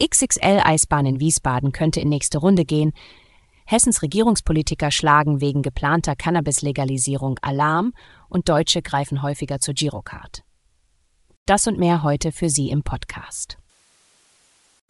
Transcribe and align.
XXL-Eisbahn 0.00 1.06
in 1.06 1.20
Wiesbaden 1.20 1.72
könnte 1.72 2.00
in 2.00 2.08
nächste 2.08 2.38
Runde 2.38 2.64
gehen. 2.64 2.92
Hessens 3.66 4.00
Regierungspolitiker 4.02 4.90
schlagen 4.90 5.40
wegen 5.40 5.62
geplanter 5.62 6.14
Cannabis-Legalisierung 6.14 7.38
Alarm 7.42 7.92
und 8.28 8.48
Deutsche 8.48 8.80
greifen 8.80 9.22
häufiger 9.22 9.58
zur 9.58 9.74
Girocard. 9.74 10.44
Das 11.46 11.66
und 11.66 11.78
mehr 11.78 12.02
heute 12.02 12.30
für 12.30 12.48
Sie 12.48 12.70
im 12.70 12.82
Podcast. 12.82 13.58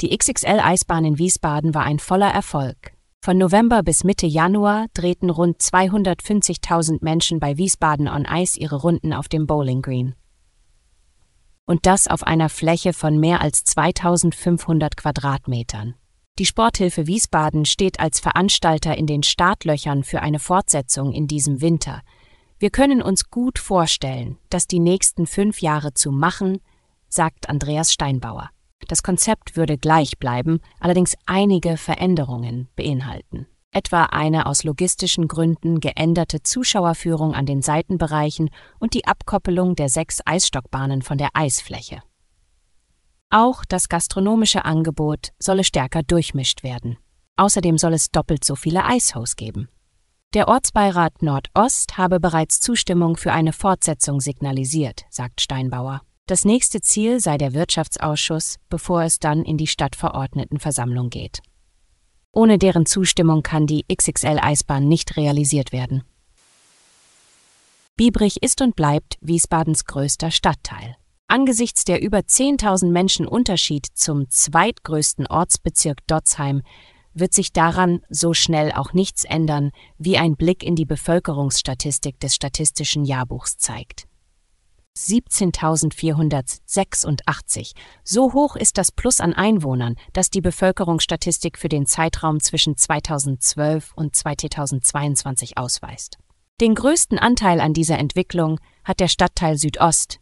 Die 0.00 0.16
XXL-Eisbahn 0.16 1.04
in 1.04 1.18
Wiesbaden 1.18 1.74
war 1.74 1.84
ein 1.84 1.98
voller 1.98 2.30
Erfolg. 2.30 2.92
Von 3.20 3.38
November 3.38 3.82
bis 3.82 4.04
Mitte 4.04 4.26
Januar 4.26 4.86
drehten 4.94 5.30
rund 5.30 5.58
250.000 5.58 6.98
Menschen 7.00 7.40
bei 7.40 7.56
Wiesbaden 7.56 8.08
on 8.08 8.26
Ice 8.30 8.58
ihre 8.60 8.76
Runden 8.76 9.12
auf 9.12 9.28
dem 9.28 9.46
Bowling 9.46 9.82
Green. 9.82 10.14
Und 11.68 11.84
das 11.84 12.08
auf 12.08 12.22
einer 12.22 12.48
Fläche 12.48 12.94
von 12.94 13.20
mehr 13.20 13.42
als 13.42 13.62
2500 13.62 14.96
Quadratmetern. 14.96 15.96
Die 16.38 16.46
Sporthilfe 16.46 17.06
Wiesbaden 17.06 17.66
steht 17.66 18.00
als 18.00 18.20
Veranstalter 18.20 18.96
in 18.96 19.06
den 19.06 19.22
Startlöchern 19.22 20.02
für 20.02 20.22
eine 20.22 20.38
Fortsetzung 20.38 21.12
in 21.12 21.26
diesem 21.26 21.60
Winter. 21.60 22.00
Wir 22.58 22.70
können 22.70 23.02
uns 23.02 23.28
gut 23.28 23.58
vorstellen, 23.58 24.38
dass 24.48 24.66
die 24.66 24.80
nächsten 24.80 25.26
fünf 25.26 25.60
Jahre 25.60 25.92
zu 25.92 26.10
machen, 26.10 26.62
sagt 27.10 27.50
Andreas 27.50 27.92
Steinbauer. 27.92 28.48
Das 28.88 29.02
Konzept 29.02 29.54
würde 29.54 29.76
gleich 29.76 30.18
bleiben, 30.18 30.60
allerdings 30.80 31.16
einige 31.26 31.76
Veränderungen 31.76 32.68
beinhalten. 32.76 33.46
Etwa 33.70 34.04
eine 34.04 34.46
aus 34.46 34.64
logistischen 34.64 35.28
Gründen 35.28 35.80
geänderte 35.80 36.42
Zuschauerführung 36.42 37.34
an 37.34 37.44
den 37.44 37.60
Seitenbereichen 37.60 38.50
und 38.78 38.94
die 38.94 39.06
Abkoppelung 39.06 39.76
der 39.76 39.88
sechs 39.88 40.20
Eisstockbahnen 40.24 41.02
von 41.02 41.18
der 41.18 41.30
Eisfläche. 41.34 42.02
Auch 43.30 43.66
das 43.66 43.90
gastronomische 43.90 44.64
Angebot 44.64 45.32
solle 45.38 45.64
stärker 45.64 46.02
durchmischt 46.02 46.62
werden. 46.62 46.96
Außerdem 47.36 47.76
soll 47.76 47.92
es 47.92 48.10
doppelt 48.10 48.42
so 48.42 48.56
viele 48.56 48.84
Eishos 48.84 49.36
geben. 49.36 49.68
Der 50.34 50.48
Ortsbeirat 50.48 51.22
Nordost 51.22 51.98
habe 51.98 52.20
bereits 52.20 52.60
Zustimmung 52.60 53.16
für 53.16 53.32
eine 53.32 53.52
Fortsetzung 53.52 54.20
signalisiert, 54.20 55.04
sagt 55.10 55.40
Steinbauer. 55.40 56.02
Das 56.26 56.44
nächste 56.44 56.80
Ziel 56.80 57.20
sei 57.20 57.38
der 57.38 57.54
Wirtschaftsausschuss, 57.54 58.56
bevor 58.68 59.02
es 59.02 59.18
dann 59.18 59.42
in 59.44 59.56
die 59.56 59.66
Stadtverordnetenversammlung 59.66 61.08
geht. 61.08 61.40
Ohne 62.32 62.58
deren 62.58 62.86
Zustimmung 62.86 63.42
kann 63.42 63.66
die 63.66 63.84
XXL-Eisbahn 63.92 64.86
nicht 64.86 65.16
realisiert 65.16 65.72
werden. 65.72 66.04
Biebrich 67.96 68.42
ist 68.42 68.62
und 68.62 68.76
bleibt 68.76 69.18
Wiesbadens 69.20 69.84
größter 69.84 70.30
Stadtteil. 70.30 70.96
Angesichts 71.26 71.84
der 71.84 72.00
über 72.00 72.18
10.000 72.20 72.90
Menschen 72.90 73.26
Unterschied 73.26 73.86
zum 73.92 74.30
zweitgrößten 74.30 75.26
Ortsbezirk 75.26 76.06
Dotzheim 76.06 76.62
wird 77.12 77.34
sich 77.34 77.52
daran 77.52 78.00
so 78.08 78.32
schnell 78.32 78.72
auch 78.72 78.92
nichts 78.92 79.24
ändern, 79.24 79.72
wie 79.98 80.16
ein 80.16 80.36
Blick 80.36 80.62
in 80.62 80.74
die 80.74 80.86
Bevölkerungsstatistik 80.86 82.18
des 82.20 82.34
Statistischen 82.34 83.04
Jahrbuchs 83.04 83.58
zeigt. 83.58 84.07
17.486. 84.98 87.74
So 88.04 88.32
hoch 88.32 88.56
ist 88.56 88.78
das 88.78 88.90
Plus 88.90 89.20
an 89.20 89.32
Einwohnern, 89.32 89.94
das 90.12 90.30
die 90.30 90.40
Bevölkerungsstatistik 90.40 91.58
für 91.58 91.68
den 91.68 91.86
Zeitraum 91.86 92.40
zwischen 92.40 92.76
2012 92.76 93.92
und 93.94 94.16
2022 94.16 95.56
ausweist. 95.56 96.18
Den 96.60 96.74
größten 96.74 97.18
Anteil 97.18 97.60
an 97.60 97.72
dieser 97.72 97.98
Entwicklung 97.98 98.58
hat 98.82 98.98
der 98.98 99.08
Stadtteil 99.08 99.56
Südost, 99.56 100.18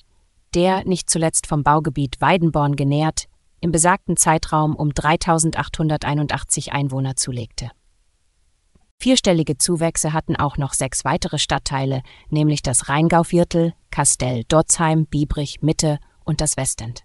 der, 0.54 0.84
nicht 0.84 1.08
zuletzt 1.08 1.46
vom 1.46 1.62
Baugebiet 1.62 2.20
Weidenborn 2.20 2.76
genährt, 2.76 3.24
im 3.60 3.72
besagten 3.72 4.16
Zeitraum 4.16 4.76
um 4.76 4.90
3.881 4.90 6.70
Einwohner 6.70 7.16
zulegte. 7.16 7.70
Vierstellige 8.98 9.58
Zuwächse 9.58 10.12
hatten 10.12 10.36
auch 10.36 10.56
noch 10.56 10.72
sechs 10.72 11.04
weitere 11.04 11.38
Stadtteile, 11.38 12.02
nämlich 12.30 12.62
das 12.62 12.88
Rheingauviertel, 12.88 13.74
Kastell 13.90 14.44
Dotzheim, 14.48 15.06
Biebrich, 15.06 15.62
Mitte 15.62 15.98
und 16.24 16.40
das 16.40 16.56
Westend. 16.56 17.04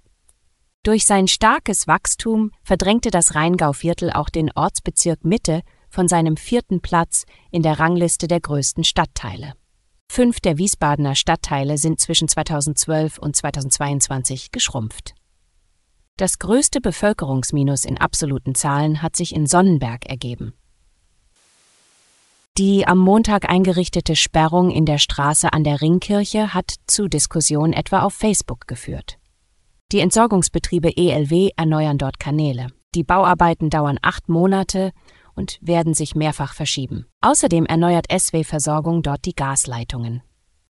Durch 0.84 1.06
sein 1.06 1.28
starkes 1.28 1.88
Wachstum 1.88 2.52
verdrängte 2.64 3.12
das 3.12 3.36
Rheingauviertel 3.36 4.12
auch 4.12 4.30
den 4.30 4.52
Ortsbezirk 4.56 5.24
Mitte 5.24 5.62
von 5.90 6.08
seinem 6.08 6.38
vierten 6.38 6.82
Platz 6.82 7.26
in 7.52 7.62
der 7.62 7.80
Rangliste 7.80 8.28
der 8.28 8.40
größten 8.40 8.84
Stadtteile. 8.84 9.54
Fünf 10.12 10.40
der 10.40 10.58
Wiesbadener 10.58 11.16
Stadtteile 11.16 11.78
sind 11.78 12.00
zwischen 12.00 12.28
2012 12.28 13.20
und 13.20 13.36
2022 13.36 14.52
geschrumpft. 14.52 15.14
Das 16.18 16.40
größte 16.40 16.82
Bevölkerungsminus 16.82 17.86
in 17.86 17.98
absoluten 17.98 18.56
Zahlen 18.56 19.02
hat 19.02 19.16
sich 19.16 19.34
in 19.36 19.46
Sonnenberg 19.46 20.08
ergeben. 20.08 20.54
Die 22.62 22.88
am 22.88 23.00
Montag 23.00 23.50
eingerichtete 23.50 24.16
Sperrung 24.16 24.70
in 24.70 24.86
der 24.86 25.00
Straße 25.00 25.52
an 25.52 25.64
der 25.64 25.82
Ringkirche 25.82 26.54
hat 26.54 26.76
zu 26.86 27.08
Diskussionen 27.08 27.74
etwa 27.74 28.04
auf 28.04 28.14
Facebook 28.14 28.68
geführt. 28.68 29.18
Die 29.92 30.00
Entsorgungsbetriebe 30.00 30.96
ELW 30.96 31.50
erneuern 31.58 31.98
dort 31.98 32.20
Kanäle. 32.20 32.68
Die 32.94 33.04
Bauarbeiten 33.04 33.72
dauern 33.72 33.98
acht 34.04 34.30
Monate 34.30 34.92
und 35.34 35.58
werden 35.64 35.96
sich 35.96 36.14
mehrfach 36.14 36.54
verschieben. 36.54 37.08
Außerdem 37.22 37.66
erneuert 37.66 38.06
SW 38.16 38.44
Versorgung 38.44 39.02
dort 39.02 39.26
die 39.26 39.34
Gasleitungen. 39.34 40.22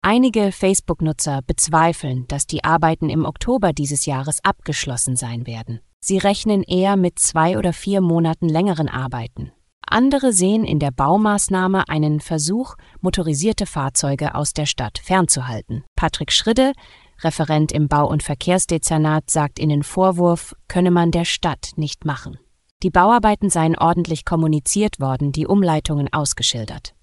Einige 0.01 0.51
Facebook-Nutzer 0.51 1.39
bezweifeln, 1.47 2.25
dass 2.27 2.47
die 2.47 2.65
Arbeiten 2.65 3.09
im 3.09 3.23
Oktober 3.23 3.71
dieses 3.71 4.05
Jahres 4.05 4.43
abgeschlossen 4.43 5.15
sein 5.15 5.47
werden. 5.47 5.79
Sie 6.01 6.17
rechnen 6.17 6.63
eher 6.63 6.97
mit 6.97 7.17
zwei 7.17 7.57
oder 7.57 7.71
vier 7.71 8.01
Monaten 8.01 8.49
längeren 8.49 8.89
Arbeiten. 8.89 9.53
Andere 9.89 10.33
sehen 10.33 10.63
in 10.63 10.79
der 10.79 10.91
Baumaßnahme 10.91 11.87
einen 11.89 12.19
Versuch, 12.19 12.75
motorisierte 13.01 13.65
Fahrzeuge 13.65 14.35
aus 14.35 14.53
der 14.53 14.65
Stadt 14.65 14.99
fernzuhalten. 14.99 15.83
Patrick 15.95 16.31
Schridde, 16.31 16.73
Referent 17.21 17.71
im 17.71 17.87
Bau- 17.87 18.07
und 18.07 18.21
Verkehrsdezernat, 18.21 19.29
sagt 19.29 19.59
in 19.59 19.69
den 19.69 19.83
Vorwurf, 19.83 20.55
könne 20.67 20.91
man 20.91 21.11
der 21.11 21.25
Stadt 21.25 21.71
nicht 21.75 22.05
machen. 22.05 22.37
Die 22.83 22.91
Bauarbeiten 22.91 23.49
seien 23.49 23.75
ordentlich 23.77 24.23
kommuniziert 24.23 24.99
worden, 24.99 25.31
die 25.31 25.47
Umleitungen 25.47 26.13
ausgeschildert. 26.13 26.93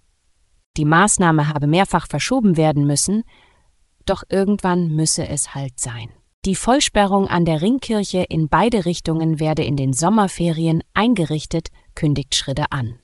Die 0.76 0.84
Maßnahme 0.84 1.48
habe 1.48 1.66
mehrfach 1.66 2.06
verschoben 2.06 2.56
werden 2.56 2.86
müssen, 2.86 3.24
doch 4.06 4.22
irgendwann 4.28 4.88
müsse 4.88 5.26
es 5.26 5.54
halt 5.54 5.80
sein. 5.80 6.10
Die 6.44 6.54
Vollsperrung 6.54 7.26
an 7.26 7.46
der 7.46 7.62
Ringkirche 7.62 8.22
in 8.28 8.48
beide 8.48 8.84
Richtungen 8.84 9.40
werde 9.40 9.64
in 9.64 9.76
den 9.76 9.94
Sommerferien 9.94 10.84
eingerichtet, 10.92 11.68
kündigt 11.94 12.34
Schritte 12.34 12.70
an. 12.70 12.96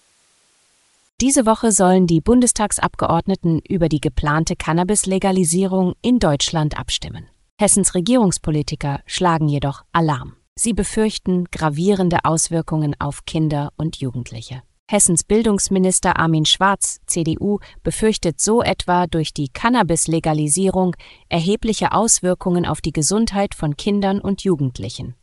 Diese 1.23 1.47
Woche 1.47 1.73
sollen 1.73 2.07
die 2.07 2.21
Bundestagsabgeordneten 2.21 3.61
über 3.67 3.89
die 3.89 4.01
geplante 4.01 4.57
Cannabis-Legalisierung 4.57 5.95
in 6.03 6.19
Deutschland 6.19 6.79
abstimmen. 6.79 7.29
Hessens 7.59 7.95
Regierungspolitiker 7.95 9.01
schlagen 9.07 9.49
jedoch 9.49 9.85
Alarm. 9.93 10.37
Sie 10.55 10.75
befürchten 10.75 11.45
gravierende 11.51 12.25
Auswirkungen 12.25 12.95
auf 12.99 13.25
Kinder 13.25 13.73
und 13.79 13.97
Jugendliche. 13.97 14.63
Hessens 14.91 15.23
Bildungsminister 15.23 16.19
Armin 16.19 16.45
Schwarz, 16.45 16.99
CDU, 17.07 17.61
befürchtet 17.85 18.41
so 18.41 18.61
etwa 18.61 19.07
durch 19.07 19.33
die 19.33 19.49
Cannabis-Legalisierung 19.49 20.97
erhebliche 21.29 21.93
Auswirkungen 21.93 22.67
auf 22.67 22.81
die 22.81 22.91
Gesundheit 22.91 23.55
von 23.55 23.77
Kindern 23.77 24.21
und 24.21 24.43
Jugendlichen. 24.43 25.15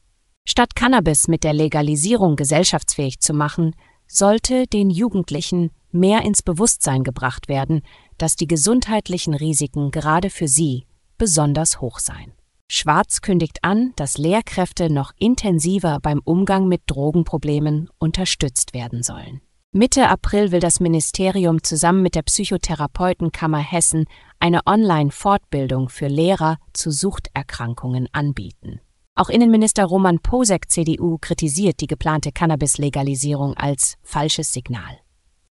Statt 0.45 0.77
Cannabis 0.77 1.27
mit 1.27 1.43
der 1.43 1.51
Legalisierung 1.51 2.37
gesellschaftsfähig 2.37 3.19
zu 3.19 3.33
machen, 3.33 3.75
sollte 4.07 4.67
den 4.67 4.89
Jugendlichen 4.89 5.71
mehr 5.91 6.21
ins 6.21 6.43
Bewusstsein 6.43 7.03
gebracht 7.03 7.49
werden, 7.49 7.81
dass 8.17 8.37
die 8.37 8.47
gesundheitlichen 8.47 9.33
Risiken 9.33 9.91
gerade 9.91 10.29
für 10.29 10.47
sie 10.47 10.85
besonders 11.17 11.81
hoch 11.81 11.99
seien. 11.99 12.31
Schwarz 12.69 13.19
kündigt 13.19 13.65
an, 13.65 13.91
dass 13.97 14.17
Lehrkräfte 14.17 14.89
noch 14.89 15.11
intensiver 15.19 15.99
beim 16.01 16.21
Umgang 16.23 16.69
mit 16.69 16.83
Drogenproblemen 16.85 17.89
unterstützt 17.99 18.73
werden 18.73 19.03
sollen. 19.03 19.41
Mitte 19.77 20.09
April 20.09 20.51
will 20.51 20.59
das 20.59 20.79
Ministerium 20.79 21.62
zusammen 21.62 22.01
mit 22.01 22.15
der 22.15 22.24
Psychotherapeutenkammer 22.24 23.59
Hessen 23.59 24.06
eine 24.39 24.62
Online-Fortbildung 24.65 25.89
für 25.89 26.07
Lehrer 26.07 26.57
zu 26.74 26.89
Suchterkrankungen 26.89 28.07
anbieten. 28.12 28.81
Auch 29.13 29.29
Innenminister 29.29 29.85
Roman 29.85 30.18
Posek 30.18 30.71
CDU 30.71 31.19
kritisiert 31.19 31.79
die 31.79 31.85
geplante 31.85 32.31
Cannabis-Legalisierung 32.31 33.53
als 33.53 33.97
falsches 34.01 34.51
Signal. 34.51 34.97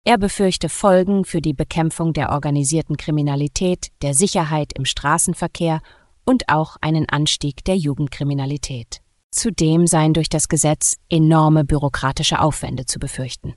Er 0.04 0.16
befürchte 0.16 0.70
Folgen 0.70 1.26
für 1.26 1.42
die 1.42 1.52
Bekämpfung 1.52 2.14
der 2.14 2.32
organisierten 2.32 2.96
Kriminalität, 2.96 3.88
der 4.00 4.14
Sicherheit 4.14 4.72
im 4.74 4.86
Straßenverkehr 4.86 5.82
und 6.24 6.48
auch 6.48 6.76
einen 6.80 7.06
Anstieg 7.10 7.62
der 7.66 7.76
Jugendkriminalität. 7.76 9.02
Zudem 9.30 9.86
seien 9.86 10.14
durch 10.14 10.30
das 10.30 10.48
Gesetz 10.48 10.96
enorme 11.10 11.66
bürokratische 11.66 12.40
Aufwände 12.40 12.86
zu 12.86 12.98
befürchten. 12.98 13.54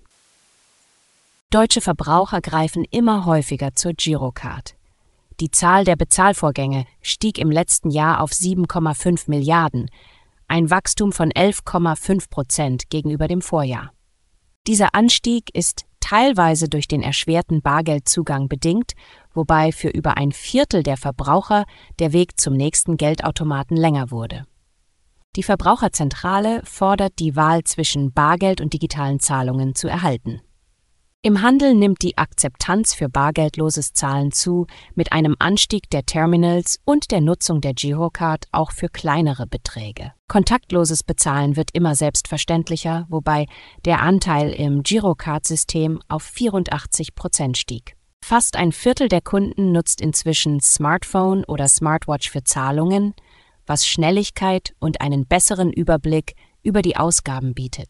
Deutsche 1.49 1.79
Verbraucher 1.79 2.41
greifen 2.41 2.83
immer 2.91 3.23
häufiger 3.23 3.73
zur 3.73 3.93
Girocard. 3.93 4.75
Die 5.39 5.49
Zahl 5.49 5.85
der 5.85 5.95
Bezahlvorgänge 5.95 6.85
stieg 7.01 7.37
im 7.37 7.49
letzten 7.49 7.89
Jahr 7.89 8.19
auf 8.19 8.31
7,5 8.31 9.29
Milliarden, 9.29 9.89
ein 10.49 10.69
Wachstum 10.69 11.13
von 11.13 11.31
11,5 11.31 12.29
Prozent 12.29 12.89
gegenüber 12.89 13.29
dem 13.29 13.41
Vorjahr. 13.41 13.93
Dieser 14.67 14.93
Anstieg 14.93 15.49
ist 15.53 15.85
teilweise 16.01 16.67
durch 16.67 16.89
den 16.89 17.01
erschwerten 17.01 17.61
Bargeldzugang 17.61 18.49
bedingt, 18.49 18.91
wobei 19.33 19.71
für 19.71 19.89
über 19.89 20.17
ein 20.17 20.33
Viertel 20.33 20.83
der 20.83 20.97
Verbraucher 20.97 21.63
der 21.99 22.11
Weg 22.11 22.37
zum 22.41 22.55
nächsten 22.55 22.97
Geldautomaten 22.97 23.77
länger 23.77 24.11
wurde. 24.11 24.45
Die 25.37 25.43
Verbraucherzentrale 25.43 26.61
fordert 26.65 27.19
die 27.19 27.37
Wahl 27.37 27.63
zwischen 27.63 28.11
Bargeld 28.11 28.59
und 28.59 28.73
digitalen 28.73 29.21
Zahlungen 29.21 29.75
zu 29.75 29.87
erhalten. 29.87 30.41
Im 31.23 31.41
Handel 31.41 31.73
nimmt 31.73 32.03
die 32.03 32.17
Akzeptanz 32.17 32.93
für 32.93 33.09
bargeldloses 33.09 33.91
Zahlen 33.93 34.31
zu, 34.31 34.67
mit 34.93 35.11
einem 35.11 35.35
Anstieg 35.39 35.89
der 35.89 36.05
Terminals 36.05 36.79
und 36.85 37.11
der 37.11 37.21
Nutzung 37.21 37.59
der 37.59 37.73
Girocard 37.73 38.45
auch 38.51 38.71
für 38.71 38.87
kleinere 38.87 39.47
Beträge. 39.47 40.13
Kontaktloses 40.27 41.03
Bezahlen 41.03 41.55
wird 41.55 41.71
immer 41.73 41.95
selbstverständlicher, 41.95 43.07
wobei 43.09 43.47
der 43.83 44.01
Anteil 44.03 44.51
im 44.51 44.83
Girocard-System 44.83 45.99
auf 46.07 46.21
84 46.23 47.15
Prozent 47.15 47.57
stieg. 47.57 47.97
Fast 48.23 48.55
ein 48.55 48.71
Viertel 48.71 49.07
der 49.07 49.21
Kunden 49.21 49.71
nutzt 49.71 50.01
inzwischen 50.01 50.59
Smartphone 50.59 51.43
oder 51.45 51.67
Smartwatch 51.67 52.29
für 52.29 52.43
Zahlungen, 52.43 53.15
was 53.65 53.87
Schnelligkeit 53.87 54.75
und 54.79 55.01
einen 55.01 55.25
besseren 55.25 55.73
Überblick 55.73 56.35
über 56.61 56.81
die 56.81 56.95
Ausgaben 56.95 57.53
bietet. 57.53 57.89